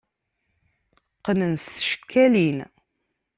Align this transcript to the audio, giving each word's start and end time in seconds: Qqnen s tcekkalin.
Qqnen 1.17 1.53
s 1.63 1.65
tcekkalin. 1.75 2.59